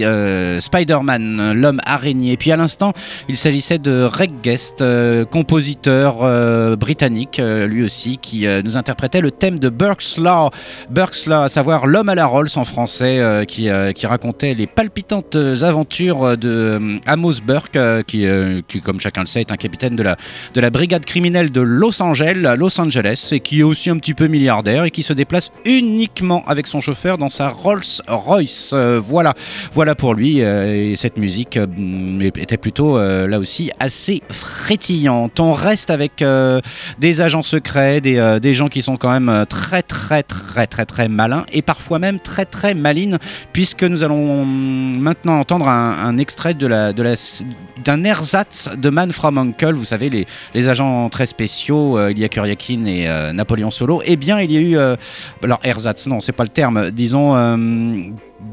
Spider-Man, 0.60 1.52
l'homme 1.52 1.80
araignée. 1.86 2.38
Puis 2.38 2.52
à 2.52 2.58
l'instant, 2.58 2.94
il 3.28 3.38
s'agissait 3.38 3.78
de 3.78 4.10
Reg 4.12 4.32
Guest, 4.42 4.84
compositeur 5.30 6.76
britannique, 6.76 7.40
lui 7.68 7.84
aussi, 7.84 8.18
qui 8.18 8.48
nous 8.64 8.78
interprétait 8.78 9.22
le 9.22 9.30
thème 9.30 9.60
de 9.60 9.70
Burke's 9.70 10.18
Law. 10.18 10.50
Burke's 10.90 11.28
Law, 11.28 11.44
à 11.44 11.50
savoir 11.50 11.86
l'homme 11.86 12.10
à 12.10 12.16
la 12.16 12.26
Rolls 12.26 12.50
en 12.56 12.66
français, 12.66 13.46
qui, 13.48 13.70
qui 13.94 14.08
racontait 14.08 14.56
les 14.56 14.66
palpitantes 14.66 15.38
aventures 15.62 16.36
de 16.36 16.79
Amos 17.06 17.36
Burke, 17.46 17.76
euh, 17.76 18.04
qui, 18.04 18.26
euh, 18.26 18.62
qui, 18.68 18.82
comme 18.82 19.00
chacun 19.00 19.22
le 19.22 19.28
sait, 19.28 19.42
est 19.42 19.52
un 19.52 19.58
capitaine 19.58 19.96
de 19.96 20.04
la, 20.04 20.18
de 20.54 20.62
la 20.62 20.70
brigade 20.70 21.06
criminelle 21.06 21.52
de 21.52 21.62
Los 21.62 22.02
Angeles, 22.02 22.56
Los 22.58 22.80
Angeles, 22.80 23.30
et 23.32 23.40
qui 23.40 23.60
est 23.60 23.64
aussi 23.64 23.90
un 23.90 23.98
petit 23.98 24.14
peu 24.14 24.28
milliardaire 24.28 24.84
et 24.84 24.92
qui 24.92 25.04
se 25.04 25.14
déplace 25.14 25.52
uniquement 25.66 26.44
avec 26.48 26.68
son 26.68 26.82
chauffeur 26.82 27.18
dans 27.18 27.30
sa 27.30 27.50
Rolls 27.50 28.02
Royce. 28.08 28.72
Euh, 28.74 29.00
voilà, 29.00 29.34
voilà 29.74 29.96
pour 29.96 30.14
lui. 30.14 30.42
euh, 30.42 30.92
et 30.92 30.96
cette 30.96 31.18
musique 31.18 31.58
euh, 31.58 31.68
était 32.36 32.58
plutôt 32.58 32.98
euh, 32.98 33.28
là 33.28 33.40
aussi 33.40 33.72
assez 33.80 34.22
frétillante. 34.32 35.40
On 35.40 35.54
reste 35.54 35.90
avec 35.90 36.22
euh, 36.22 36.62
des 37.00 37.22
agents 37.22 37.44
secrets, 37.44 38.02
des, 38.02 38.18
euh, 38.18 38.54
gens 38.54 38.68
qui 38.68 38.82
sont 38.82 38.98
quand 38.98 39.12
même 39.12 39.30
euh, 39.30 39.46
très 39.46 39.82
très 39.82 40.24
très 40.24 40.68
très 40.68 40.86
très 40.86 41.08
malins 41.08 41.46
et 41.54 41.62
parfois 41.62 42.00
même 42.00 42.20
très 42.20 42.46
très 42.46 42.74
malines, 42.74 43.20
puisque 43.54 43.84
nous 43.84 44.04
allons 44.04 44.46
maintenant 44.46 45.40
entendre 45.40 45.68
un, 45.68 45.98
un 46.04 46.18
extrait 46.18 46.54
de 46.54 46.68
de 46.70 47.04
la 47.04 47.16
d'un 47.84 48.04
ersatz 48.04 48.70
de 48.76 48.90
Man 48.90 49.12
from 49.12 49.38
Uncle. 49.38 49.74
Vous 49.74 49.86
savez 49.86 50.10
les, 50.54 50.70
agents 50.70 51.10
très 51.10 51.26
spéciaux, 51.26 51.98
euh, 51.98 52.14
Kuryakin 52.14 52.86
et 52.86 53.08
euh, 53.08 53.34
Napoléon 53.34 53.72
Solo. 53.72 54.02
Eh 54.06 54.16
bien, 54.16 54.40
il 54.42 54.52
y 54.52 54.58
a 54.58 54.60
eu 54.60 54.78
euh, 54.78 54.96
alors 55.44 55.60
ersatz, 55.64 56.08
non, 56.08 56.22
c'est 56.22 56.34
pas 56.34 56.44
le 56.44 56.50
terme. 56.50 56.92
Disons. 56.92 57.36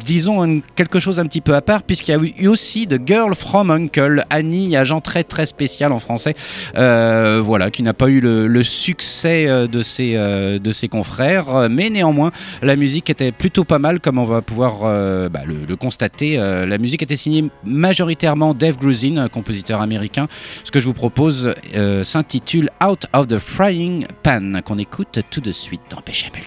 Disons 0.04 0.62
quelque 0.74 1.00
chose 1.00 1.18
un 1.18 1.26
petit 1.26 1.40
peu 1.40 1.54
à 1.54 1.62
part 1.62 1.82
puisqu'il 1.82 2.10
y 2.10 2.14
a 2.14 2.20
eu 2.38 2.48
aussi 2.48 2.86
The 2.86 3.00
Girl 3.04 3.34
from 3.34 3.70
Uncle. 3.70 4.24
Annie 4.30 4.76
agent 4.76 5.00
très 5.00 5.24
très 5.24 5.46
spécial 5.46 5.92
en 5.92 6.00
français 6.00 6.34
euh, 6.76 7.40
voilà 7.44 7.70
qui 7.70 7.82
n'a 7.82 7.94
pas 7.94 8.08
eu 8.08 8.20
le, 8.20 8.62
succès 8.62 9.46
euh, 9.48 9.66
de 9.66 9.82
ses 9.82 10.14
euh, 10.16 10.58
de 10.58 10.72
ses 10.72 10.88
confrères. 10.88 11.68
Mais 11.70 11.90
néanmoins 11.90 12.32
la 12.62 12.76
musique 12.76 13.10
était 13.10 13.32
plutôt 13.32 13.64
pas 13.64 13.78
mal 13.78 14.00
comme 14.00 14.18
on 14.18 14.24
va 14.24 14.42
pouvoir 14.42 14.80
bah, 15.30 15.40
le, 15.46 15.76
constater. 15.76 16.36
La 16.36 16.78
musique 16.78 17.02
était 17.02 17.16
signée 17.16 17.50
majoritairement 17.64 18.54
Dave 18.54 18.76
Grusin 18.78 19.28
compositeur 19.28 19.80
américain. 19.80 20.26
Ce 20.64 20.70
que 20.70 20.80
je 20.80 20.86
vous 20.86 20.94
propose 20.94 21.54
s'intitule 22.02 22.70
Out 22.84 23.06
of 23.12 23.26
the 23.28 23.38
Frying 23.38 24.06
Pan 24.22 24.60
qu'on 24.64 24.78
écoute 24.78 25.20
tout 25.30 25.40
de 25.40 25.52
suite 25.52 25.82
dans 25.90 26.00
Béchamel 26.04 26.42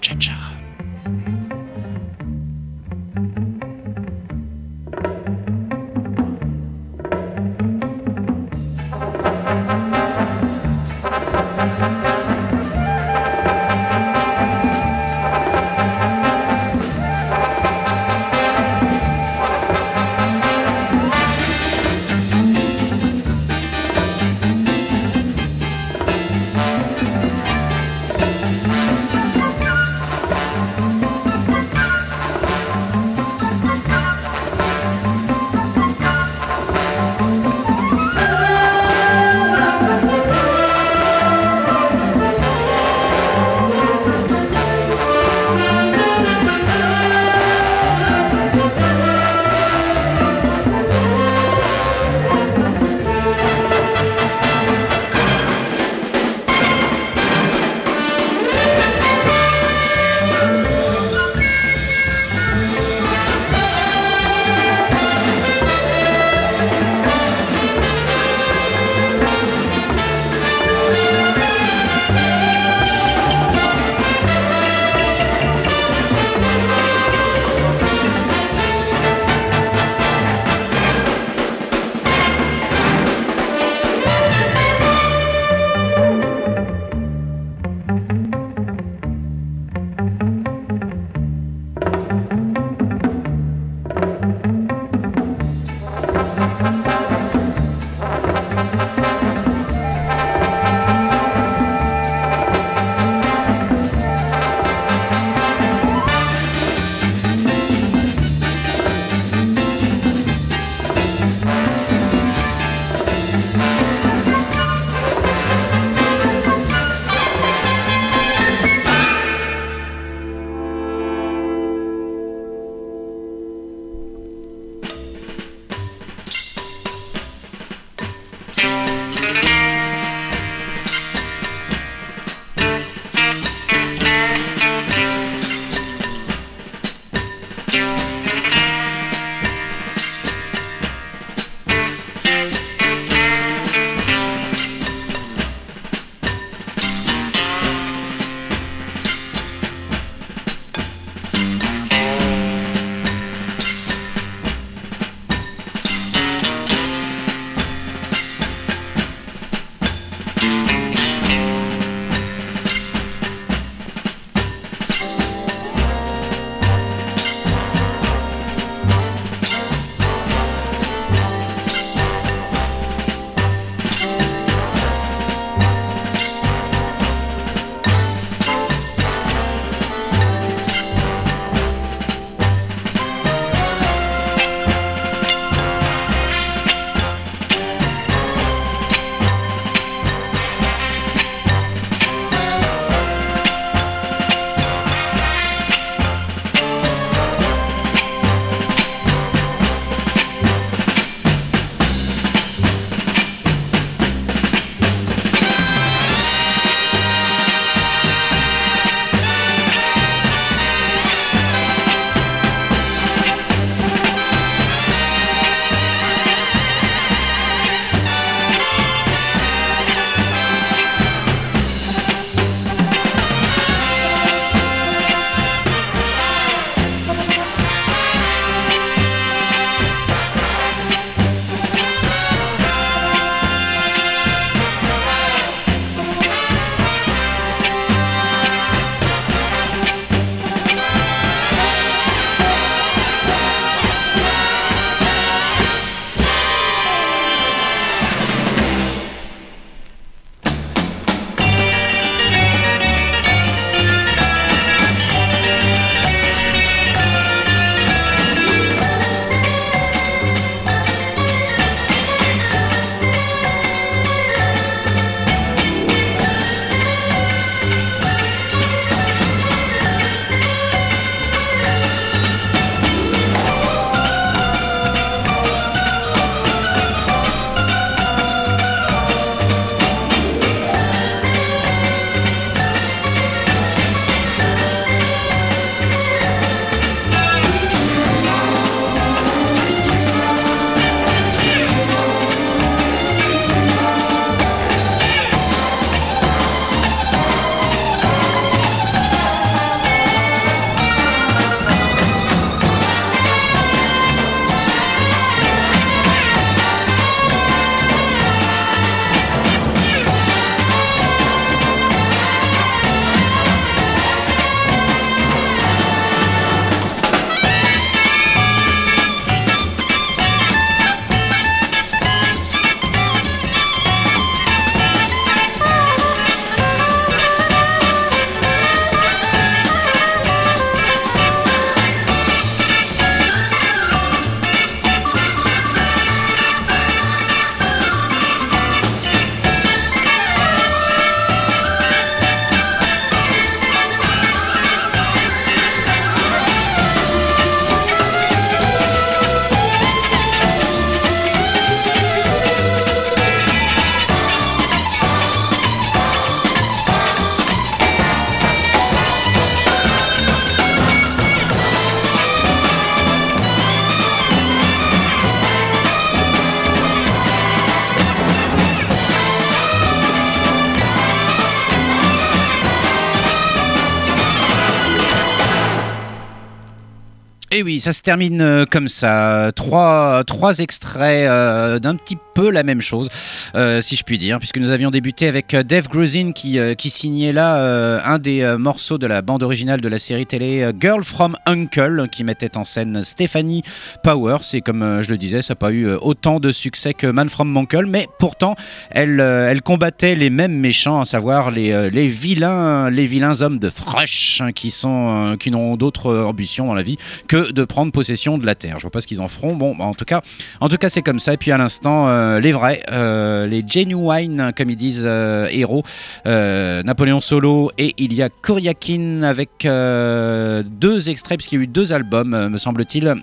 ça 377.80 377.94
se 377.94 378.02
termine 378.02 378.42
euh, 378.42 378.66
comme 378.70 378.90
ça. 378.90 379.52
Trois, 379.56 380.24
trois 380.26 380.60
extraits 380.60 381.28
euh, 381.28 381.80
d'un 381.80 381.96
petit 381.96 382.18
peu 382.34 382.50
la 382.50 382.64
même 382.64 382.82
chose, 382.82 383.10
euh, 383.56 383.82
si 383.82 383.96
je 383.96 384.04
puis 384.04 384.18
dire, 384.18 384.40
puisque 384.40 384.58
nous 384.58 384.72
avions 384.72 384.92
débuté 384.92 385.28
avec 385.28 385.56
Dave 385.56 385.88
Grusin 385.88 386.32
qui, 386.32 386.58
qui 386.78 386.90
signait 386.90 387.34
là 387.34 388.02
un 388.06 388.18
des 388.18 388.56
morceaux 388.58 388.98
de 388.98 389.08
la 389.08 389.22
bande 389.22 389.44
originale 389.44 389.82
de 389.82 389.90
la 389.90 389.98
série 389.98 390.26
télé 390.26 390.72
Girl 390.80 391.04
from 391.04 391.36
Uncle, 391.46 392.08
qui 392.12 392.24
mettait 392.24 392.58
en 392.58 392.64
scène 392.64 393.04
Stephanie 393.04 393.64
Powers. 394.04 394.40
Et 394.54 394.62
comme 394.62 395.02
je 395.02 395.10
le 395.10 395.18
disais, 395.18 395.42
ça 395.42 395.52
n'a 395.52 395.56
pas 395.58 395.72
eu 395.72 395.92
autant 395.96 396.40
de 396.40 396.52
succès 396.52 396.94
que 396.94 397.08
Man 397.08 397.30
from 397.30 397.56
Uncle, 397.58 397.86
mais 397.88 398.08
pourtant, 398.20 398.56
elle, 398.92 399.20
elle 399.20 399.62
combattait 399.62 400.16
les 400.16 400.30
mêmes 400.30 400.58
méchants, 400.58 401.02
à 401.02 401.06
savoir 401.06 401.52
les, 401.52 401.90
les 401.90 402.08
vilains, 402.08 402.90
les 402.90 403.06
vilains 403.06 403.42
hommes 403.42 403.60
de 403.60 403.70
Frush, 403.70 404.40
hein, 404.42 404.52
qui 404.54 404.72
sont, 404.72 405.36
qui 405.40 405.52
n'ont 405.52 405.76
d'autre 405.76 406.16
ambition 406.24 406.68
dans 406.68 406.76
la 406.76 406.84
vie 406.84 406.98
que 407.28 407.52
de 407.52 407.66
prendre 407.70 407.92
possession 407.94 408.38
de 408.38 408.46
la 408.46 408.56
terre. 408.56 408.76
Je 408.80 408.82
vois 408.82 408.92
pas 408.92 409.00
ce 409.00 409.08
qu'ils 409.08 409.22
en 409.22 409.30
feront. 409.30 409.56
Bon, 409.56 409.76
bah, 409.78 409.86
en 409.86 409.94
tout 409.94 410.04
cas, 410.04 410.22
en 410.60 410.68
tout 410.68 410.76
cas, 410.78 410.90
c'est 410.90 411.02
comme 411.02 411.22
ça. 411.22 411.34
Et 411.34 411.38
puis 411.38 411.52
à 411.52 411.58
l'instant, 411.58 412.10
euh, 412.10 412.40
les 412.42 412.52
vrais, 412.52 412.82
euh, 412.92 413.48
les 413.48 413.64
genuine, 413.66 414.52
comme 414.58 414.70
ils 414.70 414.76
disent, 414.76 415.04
euh, 415.06 415.48
héros, 415.52 415.84
euh, 416.26 416.84
Napoléon 416.84 417.22
Solo 417.22 417.72
et 417.78 417.94
il 417.98 418.14
y 418.14 418.22
a 418.22 418.28
Kuryakin 418.30 419.22
avec 419.24 419.50
deux 419.64 421.10
extraits, 421.10 421.38
puisqu'il 421.38 421.56
y 421.56 421.60
a 421.60 421.64
eu 421.64 421.68
deux 421.68 421.94
albums, 421.94 422.50
me 422.50 422.58
semble-t-il. 422.58 423.14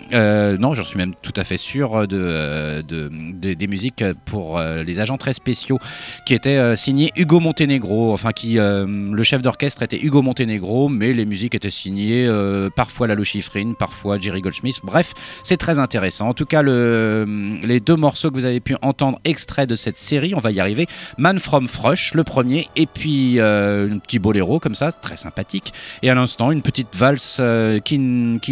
Non, 0.61 0.75
j'en 0.75 0.83
suis 0.83 0.97
même 0.97 1.15
tout 1.23 1.33
à 1.37 1.45
fait 1.45 1.57
sûr 1.57 2.07
de, 2.07 2.83
de- 2.87 3.11
de- 3.11 3.55
des 3.55 3.67
musiques 3.67 4.05
pour 4.25 4.61
les 4.61 5.01
agents 5.01 5.17
très 5.19 5.33
spéciaux 5.33 5.79
qui 6.25 6.35
étaient 6.35 6.77
signés 6.77 7.11
Hugo 7.17 7.41
Montenegro. 7.41 8.13
Enfin, 8.13 8.31
qui 8.33 8.55
le 8.59 9.23
chef 9.23 9.43
d'orchestre 9.43 9.83
était 9.83 9.99
Hugo 10.01 10.23
Montenegro, 10.23 10.89
mais 10.89 11.13
les 11.13 11.27
musiques 11.27 11.55
étaient 11.55 11.71
signées 11.71 12.29
parfois 12.77 13.07
Lalo 13.09 13.25
Schifrin, 13.25 13.73
parfois 13.79 14.19
Jerry 14.21 14.36
Goldsmith. 14.41 14.81
Bref, 14.83 15.13
c'est 15.43 15.57
très 15.57 15.79
intéressant. 15.79 16.29
En 16.29 16.35
tout 16.35 16.47
cas, 16.47 16.63
le, 16.63 17.25
les 17.63 17.81
deux 17.81 17.97
morceaux 17.97 18.31
que 18.31 18.35
vous 18.35 18.45
avez 18.45 18.61
pu 18.61 18.77
entendre 18.83 19.19
extraits 19.25 19.69
de 19.69 19.75
cette 19.75 19.97
série, 19.97 20.35
on 20.35 20.41
va 20.41 20.51
y 20.51 20.61
arriver. 20.61 20.87
Man 21.19 21.39
from 21.39 21.69
Frush, 21.69 22.15
le 22.15 22.25
premier, 22.25 22.69
et 22.77 22.87
puis 22.87 23.39
euh, 23.39 23.89
un 23.91 23.99
petit 23.99 24.19
boléro 24.19 24.61
comme 24.61 24.75
ça, 24.75 24.93
très 24.93 25.17
sympathique. 25.17 25.73
Et 26.03 26.11
à 26.11 26.15
l'instant, 26.15 26.51
une 26.51 26.63
petite 26.63 26.95
valse 26.97 27.39
euh, 27.41 27.81
qui, 27.81 27.99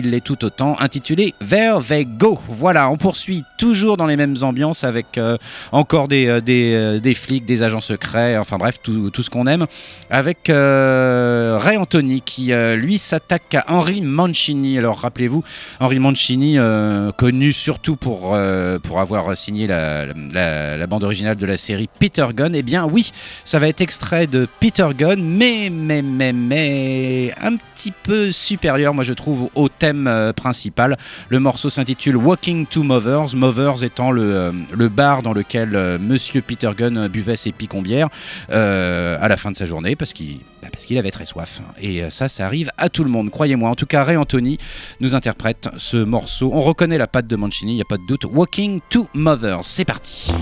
l'est 0.02 0.24
tout 0.24 0.44
autant, 0.44 0.76
intitulée 0.80 1.34
There 1.48 1.78
They 1.86 2.06
Go. 2.06 2.38
Voilà, 2.48 2.88
on 2.88 2.96
poursuit 2.96 3.42
toujours 3.58 3.96
dans 3.96 4.06
les 4.06 4.16
mêmes 4.16 4.36
ambiances 4.42 4.84
avec 4.84 5.18
euh, 5.18 5.36
encore 5.72 6.08
des, 6.08 7.14
flics, 7.14 7.46
des 7.46 7.62
agents 7.62 7.80
secrets, 7.80 8.36
enfin 8.36 8.56
bref, 8.58 8.76
tout, 8.82 9.10
tout 9.10 9.22
ce 9.22 9.30
qu'on 9.30 9.46
aime, 9.46 9.66
avec 10.10 10.48
Ray 10.48 11.76
Anthony 11.76 12.20
qui 12.20 12.52
lui 12.76 12.98
s'attaque 12.98 13.54
à 13.54 13.64
Henry 13.68 14.00
Mancini. 14.02 14.78
Alors 14.78 14.98
rappelez-vous, 14.98 15.44
Henry 15.80 15.98
Mancini, 15.98 16.58
euh, 16.58 17.10
connu 17.12 17.52
surtout 17.52 17.96
pour, 17.96 18.34
euh, 18.34 18.78
avoir 18.96 19.36
signé 19.36 19.66
la, 19.66 20.86
bande 20.86 21.04
originale 21.04 21.36
de 21.36 21.46
la 21.46 21.56
série 21.56 21.88
Peter 21.98 22.26
Gunn, 22.34 22.54
eh 22.54 22.62
bien 22.62 22.84
oui, 22.84 23.10
ça 23.44 23.58
va 23.58 23.68
être 23.68 23.80
extrait 23.80 24.26
de 24.26 24.46
Peter 24.60 24.86
Gunn, 24.96 25.22
mais, 25.22 25.70
mais, 25.70 26.02
mais, 26.02 26.32
mais 26.32 27.34
un 27.42 27.56
petit 27.56 27.90
peu 27.90 28.30
supérieur, 28.30 28.94
moi 28.94 29.04
je 29.04 29.12
trouve, 29.12 29.50
au 29.54 29.68
thème 29.68 30.06
euh, 30.06 30.32
principal. 30.32 30.96
Le 31.28 31.40
morceau 31.40 31.70
s'intitule 31.70 32.16
Walking 32.16 32.66
to 32.66 32.82
Mothers, 32.82 33.34
Mothers 33.34 33.82
étant 33.82 34.10
le, 34.10 34.52
bar 34.88 35.22
dans 35.22 35.32
lequel 35.32 35.98
Monsieur 36.00 36.40
Peter 36.40 36.70
Gunn 36.76 37.08
buvait 37.08 37.36
ses 37.36 37.52
picombières 37.52 38.08
à 38.50 39.28
la 39.28 39.36
fin 39.36 39.50
de 39.50 39.56
sa 39.56 39.66
journée 39.66 39.96
parce 39.96 40.12
qu'il 40.12 40.38
bah, 40.64 40.70
parce 40.72 40.86
qu'il 40.86 40.96
avait 40.96 41.10
très 41.10 41.26
soif. 41.26 41.60
Et 41.78 42.02
euh, 42.02 42.08
ça, 42.08 42.30
ça 42.30 42.46
arrive 42.46 42.70
à 42.78 42.88
tout 42.88 43.04
le 43.04 43.10
monde, 43.10 43.30
croyez-moi. 43.30 43.68
En 43.68 43.74
tout 43.74 43.84
cas, 43.84 44.02
Ray 44.02 44.16
Anthony 44.16 44.56
nous 45.00 45.14
interprète 45.14 45.68
ce 45.76 45.98
morceau. 45.98 46.50
On 46.54 46.62
reconnaît 46.62 46.96
la 46.96 47.06
patte 47.06 47.26
de 47.26 47.36
Mancini, 47.36 47.72
il 47.72 47.76
n'y 47.76 47.82
a 47.82 47.86
pas 47.86 47.98
de 47.98 48.06
doute. 48.06 48.24
Walking 48.24 48.80
to 48.88 49.06
Mothers, 49.12 49.62
c'est 49.62 49.84
parti. 49.84 50.32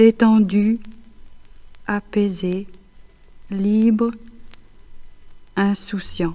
Détendu, 0.00 0.78
apaisé, 1.86 2.66
libre, 3.50 4.12
insouciant. 5.56 6.34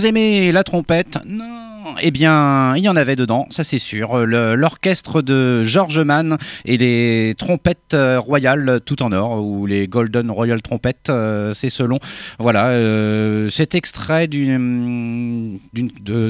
Vous 0.00 0.06
aimez 0.06 0.50
la 0.50 0.64
trompette 0.64 1.18
eh 2.02 2.10
bien, 2.10 2.74
il 2.76 2.82
y 2.82 2.88
en 2.88 2.96
avait 2.96 3.16
dedans, 3.16 3.46
ça 3.50 3.64
c'est 3.64 3.78
sûr. 3.78 4.26
L'orchestre 4.26 5.22
de 5.22 5.64
George 5.64 5.98
Mann 5.98 6.36
et 6.64 6.76
les 6.76 7.34
trompettes 7.36 7.94
euh, 7.94 8.18
royales 8.18 8.80
tout 8.84 9.02
en 9.02 9.12
or, 9.12 9.44
ou 9.44 9.66
les 9.66 9.88
Golden 9.88 10.30
Royal 10.30 10.62
Trompettes, 10.62 11.10
euh, 11.10 11.54
c'est 11.54 11.70
selon. 11.70 11.98
Voilà, 12.38 12.68
euh, 12.68 13.48
cet 13.50 13.74
extrait 13.74 14.28
de, 14.28 15.58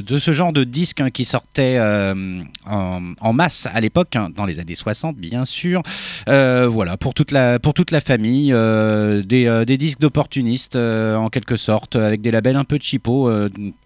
de, 0.01 0.19
ce 0.19 0.33
genre 0.33 0.53
de 0.53 0.65
disque 0.65 1.01
hein, 1.01 1.11
qui 1.11 1.25
sortait 1.25 1.79
en, 1.81 3.33
masse 3.33 3.69
à 3.73 3.81
l'époque, 3.81 4.17
hein, 4.17 4.29
dans 4.35 4.47
les 4.47 4.59
années 4.59 4.75
60 4.75 5.17
bien 5.17 5.45
sûr. 5.45 5.83
voilà, 6.27 6.97
pour 6.97 7.15
toute 7.15 7.31
la, 7.31 7.59
pour 7.59 7.75
toute 7.75 7.91
la 7.91 8.01
famille, 8.01 8.53
des, 8.53 9.65
des, 9.67 9.79
disques 9.79 10.01
d'opportunistes 10.01 10.77
en 10.77 11.29
quelque 11.29 11.57
sorte, 11.57 11.97
avec 11.97 12.21
des 12.21 12.31
labels 12.31 12.57
un 12.57 12.65
peu 12.65 12.79
cheapo, 12.81 13.31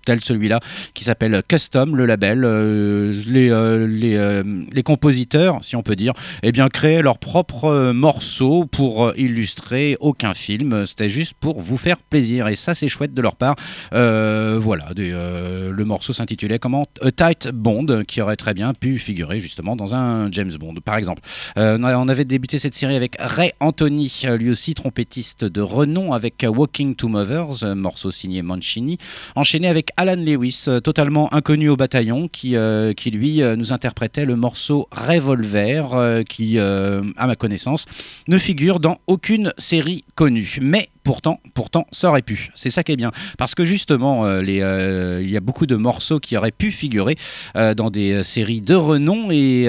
tel 0.04 0.20
celui-là, 0.20 0.60
qui 0.94 1.04
s'appelle 1.04 1.42
Custom, 1.46 1.73
le 1.74 2.06
label. 2.06 2.44
Euh, 2.44 3.12
les, 3.26 3.50
euh, 3.50 3.86
les, 3.86 4.16
euh, 4.16 4.42
les, 4.72 4.82
compositeurs, 4.82 5.58
si 5.62 5.76
on 5.76 5.82
peut 5.82 5.96
dire, 5.96 6.12
eh 6.42 6.52
bien, 6.52 6.68
créaient 6.68 7.02
leurs 7.02 7.18
propres 7.18 7.92
morceaux 7.92 8.66
pour 8.66 9.12
illustrer 9.16 9.96
aucun 10.00 10.34
film. 10.34 10.86
C'était 10.86 11.08
juste 11.08 11.34
pour 11.34 11.60
vous 11.60 11.76
faire 11.76 11.96
plaisir. 11.98 12.48
Et 12.48 12.56
ça, 12.56 12.74
c'est 12.74 12.88
chouette 12.88 13.14
de 13.14 13.22
leur 13.22 13.36
part. 13.36 13.56
voilà, 13.92 14.90
le 14.96 15.84
morceau 15.84 16.12
s'intitulait 16.12 16.58
comment? 16.58 16.86
A 17.02 17.10
Tight 17.10 17.48
Bond, 17.52 18.04
qui 18.06 18.20
aurait 18.20 18.36
très 18.36 18.54
bien 18.54 18.74
pu 18.74 18.98
figurer 18.98 19.40
justement 19.40 19.76
dans 19.76 19.94
un 19.94 20.30
James 20.32 20.52
Bond, 20.58 20.74
par 20.84 20.96
exemple. 20.96 21.22
on 21.56 22.08
avait 22.08 22.24
débuté 22.24 22.58
cette 22.58 22.74
série 22.74 22.96
avec 22.96 23.16
Ray 23.18 23.52
Anthony, 23.60 24.22
lui 24.38 24.50
aussi 24.50 24.74
trompettiste 24.74 25.44
de 25.44 25.60
renom, 25.60 26.12
avec 26.12 26.46
Walking 26.46 26.94
to 26.94 27.08
Mothers, 27.08 27.74
morceau 27.74 28.10
signé 28.10 28.42
Mancini, 28.42 28.98
enchaîné 29.34 29.68
avec 29.68 29.90
Alan 29.96 30.16
Lewis, 30.16 30.66
totalement 30.82 31.32
inconnu 31.32 31.63
au 31.68 31.76
bataillon, 31.76 32.28
qui, 32.28 32.56
euh, 32.56 32.92
qui 32.92 33.10
lui 33.10 33.42
euh, 33.42 33.56
nous 33.56 33.72
interprétait 33.72 34.24
le 34.24 34.36
morceau 34.36 34.88
Revolver, 34.92 35.94
euh, 35.94 36.22
qui, 36.22 36.58
à 36.58 37.26
ma 37.26 37.36
connaissance, 37.36 37.86
ne 38.28 38.38
figure 38.38 38.80
dans 38.80 38.98
aucune 39.06 39.52
série 39.58 40.04
connue. 40.14 40.58
Mais 40.60 40.88
Pourtant, 41.04 41.38
pourtant, 41.52 41.86
ça 41.92 42.08
aurait 42.08 42.22
pu. 42.22 42.50
C'est 42.54 42.70
ça 42.70 42.82
qui 42.82 42.92
est 42.92 42.96
bien. 42.96 43.12
Parce 43.38 43.54
que 43.54 43.64
justement, 43.64 44.40
il 44.40 44.50
y 44.56 45.36
a 45.36 45.40
beaucoup 45.40 45.66
de 45.66 45.76
morceaux 45.76 46.18
qui 46.18 46.36
auraient 46.36 46.50
pu 46.50 46.72
figurer 46.72 47.16
dans 47.54 47.90
des 47.90 48.24
séries 48.24 48.62
de 48.62 48.74
renom. 48.74 49.30
Et, 49.30 49.68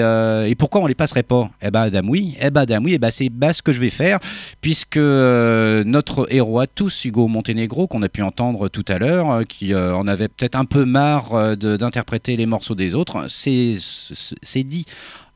pourquoi 0.58 0.80
on 0.80 0.86
les 0.86 0.94
passerait 0.94 1.22
pas? 1.22 1.50
Eh 1.60 1.70
ben, 1.70 1.90
dame 1.90 2.08
oui. 2.08 2.36
Eh 2.40 2.50
ben, 2.50 2.64
dame 2.64 2.84
oui. 2.84 2.94
Eh 2.94 2.98
ben, 2.98 3.10
c'est 3.10 3.30
ce 3.52 3.62
que 3.62 3.72
je 3.72 3.80
vais 3.80 3.90
faire. 3.90 4.18
Puisque 4.62 4.96
notre 4.96 6.26
héros 6.32 6.60
à 6.60 6.66
tous, 6.66 7.04
Hugo 7.04 7.28
Montenegro, 7.28 7.86
qu'on 7.86 8.02
a 8.02 8.08
pu 8.08 8.22
entendre 8.22 8.68
tout 8.68 8.84
à 8.88 8.98
l'heure, 8.98 9.44
qui 9.46 9.74
en 9.74 10.06
avait 10.06 10.28
peut-être 10.28 10.56
un 10.56 10.64
peu 10.64 10.86
marre 10.86 11.56
d'interpréter 11.56 12.36
les 12.36 12.46
morceaux 12.46 12.74
des 12.74 12.94
autres, 12.94 13.26
c'est 13.28 14.64
dit 14.64 14.86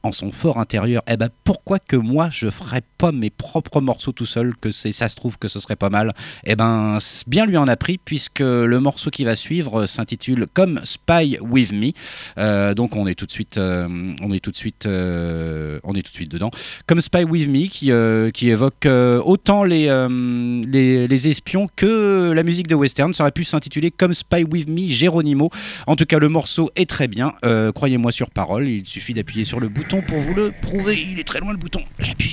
en 0.03 0.13
son 0.13 0.31
fort 0.33 0.59
intérieur, 0.59 1.03
eh 1.09 1.17
ben 1.17 1.29
pourquoi 1.45 1.79
que 1.79 1.97
moi 1.97 2.29
je 2.33 2.49
ferais 2.51 2.83
pas 2.99 3.13
mes 3.13 3.31
propres 3.31 3.81
morceaux 3.81 4.13
tout 4.13 4.27
seul, 4.27 4.55
que 4.61 4.73
c'est 4.73 4.93
ça 4.93 5.09
se 5.09 5.17
trouve 5.17 5.39
que 5.39 5.49
ce 5.49 5.61
serait 5.61 5.77
pas 5.77 5.91
mal? 5.91 6.13
Eh 6.45 6.57
ben 6.57 6.99
bien 7.27 7.47
lui 7.47 7.57
en 7.57 7.69
a 7.69 7.77
pris 7.77 7.99
puisque 7.99 8.41
le 8.41 8.79
morceau 8.81 9.11
qui 9.11 9.25
va 9.25 9.37
suivre 9.37 9.87
s'intitule 9.87 10.47
Comme 10.53 10.81
Spy 10.85 11.39
with 11.41 11.73
Me. 11.73 11.93
Euh, 12.39 12.75
donc 12.75 12.97
on 12.97 13.07
est 13.07 13.15
tout 13.15 13.27
de 13.27 13.31
suite, 13.31 13.59
euh, 13.59 14.15
on 14.23 14.33
est 14.33 14.41
tout 14.41 14.51
de 14.51 14.57
suite, 14.57 14.87
euh, 14.87 15.79
on 15.85 15.95
est 15.95 16.03
tout 16.03 16.11
de 16.11 16.15
suite 16.15 16.31
dedans. 16.31 16.51
Comme 16.87 17.01
Spy 17.01 17.25
with 17.25 17.49
Me 17.49 17.67
qui, 17.67 17.91
qui 18.33 18.51
évoque 18.51 18.87
autant 18.87 19.65
les, 19.65 19.87
les, 20.67 21.09
les 21.09 21.29
espions 21.29 21.69
que 21.77 22.33
la 22.33 22.43
musique 22.43 22.69
de 22.69 22.75
western. 22.75 23.13
Ça 23.13 23.25
aurait 23.25 23.33
pu 23.33 23.45
s'intituler 23.45 23.91
Comme 23.91 24.15
Spy 24.15 24.45
with 24.45 24.69
Me 24.69 24.89
Geronimo. 24.89 25.51
En 25.87 25.97
tout 25.97 26.07
cas 26.07 26.19
le 26.19 26.29
morceau 26.29 26.71
est 26.77 26.89
très 26.89 27.09
bien. 27.09 27.35
Croyez-moi 27.75 28.13
sur 28.13 28.31
parole. 28.31 28.69
Il 28.69 28.87
suffit 28.87 29.15
d'appuyer 29.15 29.45
sur 29.45 29.61
le 29.61 29.69
bouton 29.69 29.90
pour 30.01 30.19
vous 30.19 30.35
le 30.35 30.53
prouver. 30.53 30.97
Il 31.11 31.19
est 31.19 31.25
très 31.25 31.41
loin 31.41 31.51
le 31.51 31.59
bouton. 31.59 31.83
J'appuie. 31.99 32.33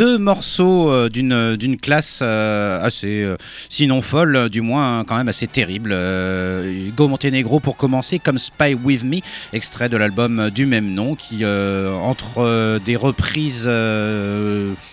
Deux 0.00 0.16
morceaux 0.16 0.90
euh, 0.90 1.10
d'une 1.10 1.56
d'une 1.56 1.76
classe 1.76 2.20
euh, 2.22 2.82
assez, 2.82 3.22
euh, 3.22 3.36
sinon 3.68 4.00
folle, 4.00 4.48
du 4.48 4.62
moins 4.62 5.04
quand 5.04 5.14
même 5.14 5.28
assez 5.28 5.46
terrible. 5.46 5.94
Go 6.96 7.06
Montenegro 7.06 7.60
pour 7.60 7.76
commencer, 7.76 8.18
comme 8.18 8.38
Spy 8.38 8.72
With 8.82 9.04
Me, 9.04 9.18
extrait 9.52 9.90
de 9.90 9.98
l'album 9.98 10.48
du 10.48 10.64
même 10.64 10.94
nom, 10.94 11.16
qui 11.16 11.44
entre 11.44 12.78
des 12.84 12.96
reprises 12.96 13.68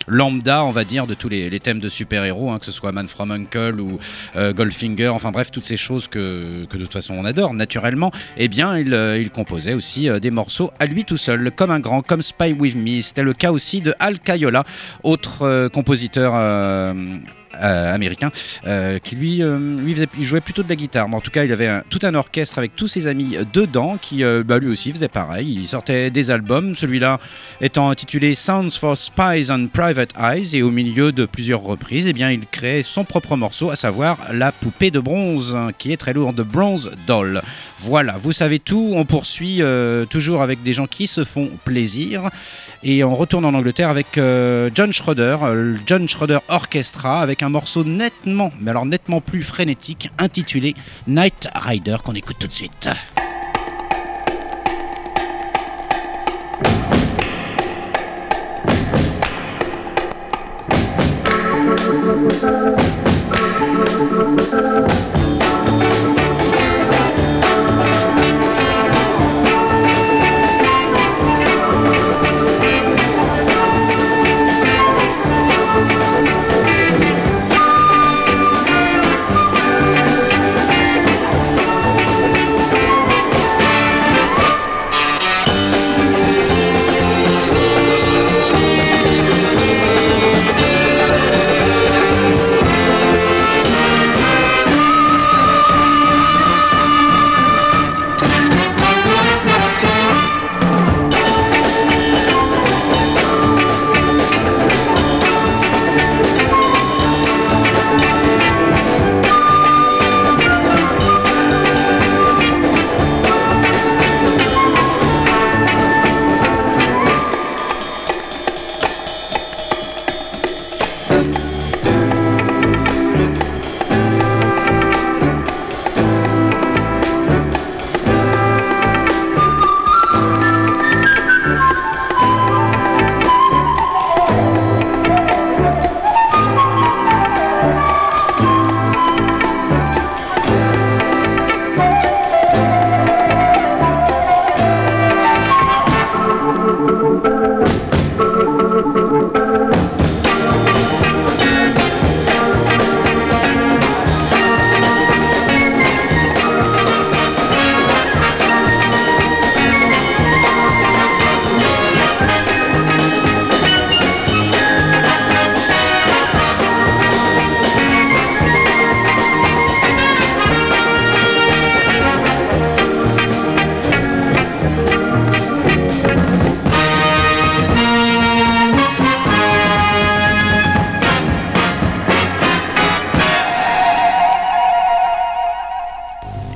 lambda, 0.08 0.66
on 0.66 0.72
va 0.72 0.84
dire, 0.84 1.08
de 1.08 1.14
tous 1.14 1.30
les, 1.30 1.60
thèmes 1.60 1.80
de 1.80 1.90
super-héros, 1.90 2.52
hein, 2.52 2.60
que 2.60 2.66
ce 2.66 2.72
soit 2.74 2.92
Man 2.92 3.08
from 3.08 3.32
Uncle 3.32 3.80
ou 3.80 4.00
Goldfinger, 4.36 5.10
enfin 5.10 5.32
bref, 5.32 5.52
toutes 5.52 5.66
ces 5.66 5.78
choses 5.78 6.08
que, 6.08 6.66
que 6.70 6.78
de 6.78 6.84
toute 6.84 6.94
façon 6.94 7.14
on 7.14 7.24
adore 7.24 7.54
naturellement, 7.54 8.12
eh 8.36 8.50
bien 8.50 8.78
il, 8.78 8.94
il 9.20 9.30
composait 9.30 9.74
aussi 9.74 10.10
des 10.20 10.32
morceaux 10.32 10.72
à 10.80 10.86
lui 10.86 11.06
tout 11.06 11.18
seul, 11.18 11.52
comme 11.52 11.72
un 11.72 11.80
grand, 11.80 12.02
comme 12.02 12.22
Spy 12.22 12.54
With 12.54 12.76
Me. 12.76 13.02
C'était 13.02 13.24
le 13.24 13.34
cas 13.34 13.52
aussi 13.52 13.82
de 13.82 13.94
Al 14.00 14.20
Cayola, 14.20 14.64
autre 15.04 15.44
euh, 15.44 15.70
compositeur 15.70 16.34
euh, 17.56 17.96
américain 17.96 18.30
euh, 18.68 19.00
qui 19.00 19.16
lui, 19.16 19.42
euh, 19.42 19.78
jouait 20.20 20.42
plutôt 20.42 20.64
de 20.64 20.70
la 20.70 20.76
guitare. 20.76 21.08
Mais 21.08 21.16
en 21.16 21.22
tout 21.22 21.32
cas 21.32 21.46
il 21.46 21.52
avait 21.52 21.82
tout 21.90 22.00
un 22.04 22.14
orchestre 22.14 22.58
avec 22.58 22.76
tous 22.76 22.88
ses 22.88 23.08
amis 23.08 23.38
dedans 23.54 23.98
qui 24.02 24.24
bah, 24.46 24.60
lui 24.60 24.68
aussi 24.68 24.92
faisait 24.92 25.08
pareil. 25.08 25.58
Il 25.62 25.68
sortait 25.68 26.12
des 26.12 26.30
albums 26.30 26.76
celui-là 26.76 27.20
étant 27.62 27.90
intitulé 27.90 28.36
Sounds 28.36 28.72
for 28.80 28.98
Spies 28.98 29.50
and 29.50 29.68
Private 29.72 30.12
Eyes 30.20 30.58
et 30.58 30.62
au 30.62 30.72
milieu 30.72 31.12
de 31.12 31.26
plusieurs 31.26 31.62
reprises 31.62 32.08
eh 32.08 32.14
bien 32.14 32.32
il 32.32 32.46
créait 32.46 32.84
son 32.84 33.06
propre 33.06 33.38
morceau 33.38 33.72
à 33.72 33.76
savoir 33.76 34.18
la 34.34 34.52
poupée 34.52 34.92
de 34.92 35.00
bronze 35.00 35.58
qui 35.78 35.92
est 35.92 35.98
très 35.98 36.14
lourde 36.14 36.36
de 36.36 36.44
Bronze 36.44 36.92
Doll. 37.08 37.42
Voilà 37.80 38.18
vous 38.22 38.34
savez 38.34 38.60
tout. 38.60 38.94
On 38.96 39.06
poursuit 39.06 39.62
toujours 40.10 40.42
avec 40.42 40.64
des 40.64 40.74
gens 40.74 40.88
qui 40.88 41.08
se 41.08 41.24
font 41.24 41.50
plaisir. 41.64 42.30
Et 42.84 43.04
on 43.04 43.16
retourne 43.16 43.46
en 43.46 43.54
Angleterre 43.54 43.90
avec 43.90 44.20
John 44.76 44.94
Schroeder, 44.94 45.38
John 45.86 46.08
Schroeder 46.08 46.40
Orchestra, 46.48 47.22
avec 47.22 47.37
un 47.42 47.50
morceau 47.50 47.84
nettement, 47.84 48.52
mais 48.60 48.72
alors 48.72 48.86
nettement 48.86 49.22
plus 49.22 49.44
frénétique, 49.44 50.10
intitulé 50.18 50.76
Night 51.08 51.50
Rider, 51.54 51.98
qu'on 52.04 52.16
écoute 52.16 52.38
tout 52.40 52.48
de 52.48 52.54
suite. 52.54 52.90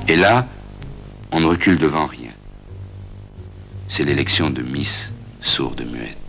Et 0.08 0.16
là, 0.16 0.46
on 1.30 1.40
ne 1.40 1.46
recule 1.46 1.78
devant 1.78 2.06
rien. 2.06 2.32
C'est 3.88 4.04
l'élection 4.04 4.50
de 4.50 4.62
Miss 4.62 5.08
Sourde 5.42 5.82
Muette. 5.90 6.21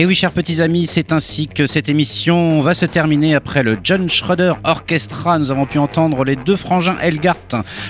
Et 0.00 0.06
oui, 0.06 0.14
chers 0.14 0.32
petits 0.32 0.62
amis, 0.62 0.86
c'est 0.86 1.12
ainsi 1.12 1.46
que 1.46 1.66
cette 1.66 1.90
émission 1.90 2.62
va 2.62 2.72
se 2.72 2.86
terminer 2.86 3.34
après 3.34 3.62
le 3.62 3.76
John 3.84 4.08
Schroeder 4.08 4.54
Orchestra. 4.64 5.38
Nous 5.38 5.50
avons 5.50 5.66
pu 5.66 5.76
entendre 5.76 6.24
les 6.24 6.36
deux 6.36 6.56
frangins 6.56 6.96
Elgart, 7.02 7.36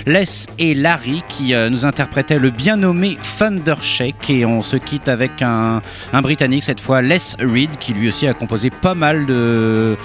Les 0.05 0.25
et 0.59 0.73
Larry, 0.73 1.23
qui 1.29 1.53
euh, 1.53 1.69
nous 1.69 1.85
interprétaient 1.85 2.37
le 2.37 2.49
bien 2.49 2.75
nommé 2.75 3.17
Thundershake. 3.39 4.29
Et 4.29 4.45
on 4.45 4.61
se 4.61 4.75
quitte 4.75 5.07
avec 5.07 5.41
un, 5.41 5.81
Britannique, 6.21 6.63
cette 6.63 6.81
fois 6.81 7.01
Les 7.01 7.37
Reed, 7.39 7.77
qui 7.79 7.93
lui 7.93 8.09
aussi 8.09 8.27
a 8.27 8.33
composé 8.33 8.71
pas 8.71 8.93
mal 8.93 9.25
de, 9.25 9.95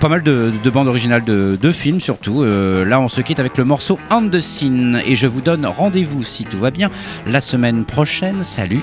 pas 0.00 0.08
mal 0.08 0.24
de, 0.24 0.50
bandes 0.68 0.88
originales 0.88 1.22
de, 1.24 1.72
films, 1.72 2.00
surtout. 2.00 2.42
Euh, 2.42 2.84
là, 2.84 2.98
on 2.98 3.08
se 3.08 3.20
quitte 3.20 3.38
avec 3.38 3.56
le 3.56 3.62
morceau 3.62 4.00
On 4.10 4.28
the 4.28 4.40
Scene. 4.40 5.00
Et 5.06 5.14
je 5.14 5.28
vous 5.28 5.42
donne 5.42 5.64
rendez-vous, 5.64 6.24
si 6.24 6.42
tout 6.42 6.58
va 6.58 6.72
bien, 6.72 6.90
la 7.24 7.40
semaine 7.40 7.84
prochaine. 7.84 8.42
Salut, 8.42 8.82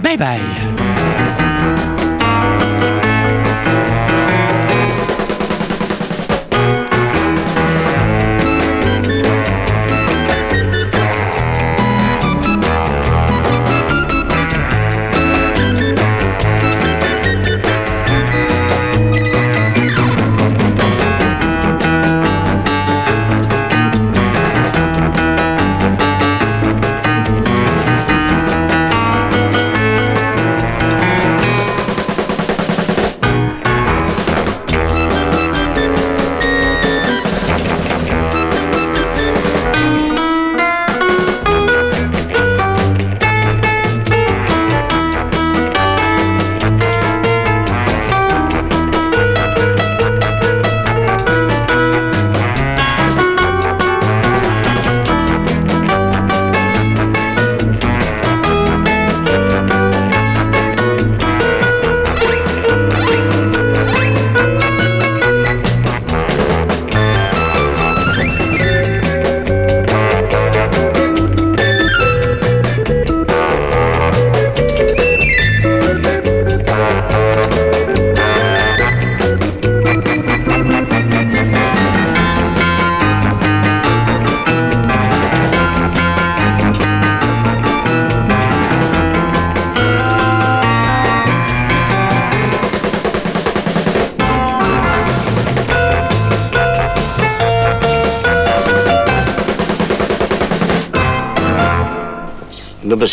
bye 0.00 0.16
bye! 0.16 1.01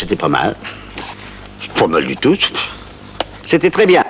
C'était 0.00 0.16
pas 0.16 0.28
mal. 0.28 0.56
Pas 1.74 1.86
mal 1.86 2.06
du 2.06 2.16
tout. 2.16 2.38
C'était 3.44 3.70
très 3.70 3.84
bien. 3.84 4.02